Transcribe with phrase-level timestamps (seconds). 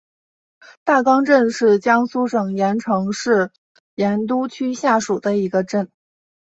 [0.83, 3.51] 大冈镇是江苏省盐城市
[3.93, 5.91] 盐都区下属的一个镇。